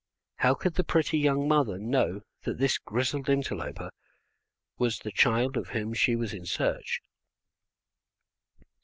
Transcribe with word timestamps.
How 0.37 0.55
could 0.55 0.73
the 0.73 0.83
pretty 0.83 1.19
young 1.19 1.47
mother 1.47 1.77
know 1.77 2.21
that 2.41 2.57
this 2.57 2.79
grizzled 2.79 3.29
interloper 3.29 3.91
was 4.79 4.97
the 4.97 5.11
child 5.11 5.55
of 5.55 5.67
whom 5.69 5.93
she 5.93 6.15
was 6.15 6.33
in 6.33 6.47
search? 6.47 7.01